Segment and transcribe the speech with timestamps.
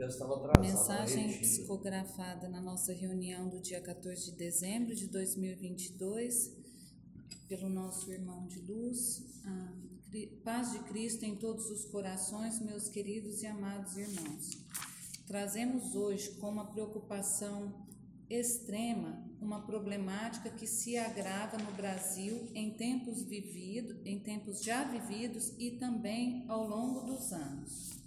[0.00, 0.52] Eu estava.
[0.60, 6.56] Mensagem psicografada na nossa reunião do dia 14 de dezembro de 2022,
[7.46, 9.22] pelo nosso irmão de luz.
[9.44, 9.72] A
[10.10, 14.58] Cri- paz de Cristo em todos os corações, meus queridos e amados irmãos.
[15.26, 17.86] Trazemos hoje com uma preocupação
[18.30, 25.52] extrema uma problemática que se agrava no Brasil em tempos vividos, em tempos já vividos
[25.58, 27.99] e também ao longo dos anos.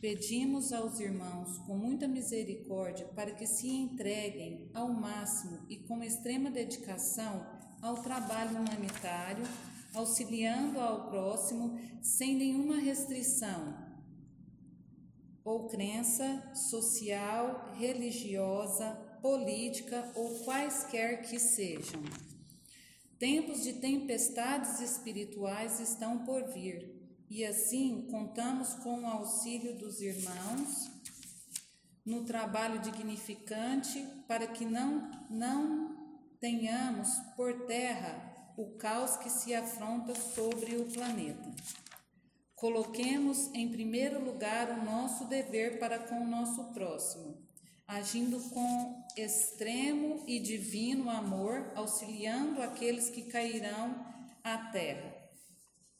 [0.00, 6.50] Pedimos aos irmãos com muita misericórdia para que se entreguem ao máximo e com extrema
[6.50, 7.46] dedicação
[7.82, 9.44] ao trabalho humanitário,
[9.92, 13.90] auxiliando ao próximo sem nenhuma restrição
[15.44, 22.02] ou crença social, religiosa, política ou quaisquer que sejam.
[23.18, 30.90] Tempos de tempestades espirituais estão por vir e assim contamos com o auxílio dos irmãos
[32.04, 35.96] no trabalho dignificante para que não, não
[36.40, 41.54] tenhamos por terra o caos que se afronta sobre o planeta.
[42.56, 47.38] Coloquemos em primeiro lugar o nosso dever para com o nosso próximo,
[47.86, 54.04] agindo com extremo e divino amor, auxiliando aqueles que cairão
[54.42, 55.19] à terra.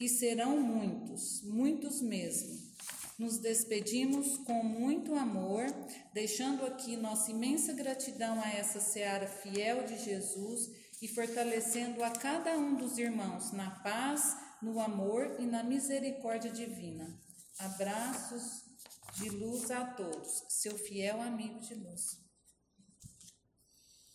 [0.00, 2.58] E serão muitos, muitos mesmo.
[3.18, 5.66] Nos despedimos com muito amor,
[6.14, 10.70] deixando aqui nossa imensa gratidão a essa seara fiel de Jesus
[11.02, 17.20] e fortalecendo a cada um dos irmãos na paz, no amor e na misericórdia divina.
[17.58, 18.64] Abraços
[19.18, 22.29] de luz a todos, seu fiel amigo de luz.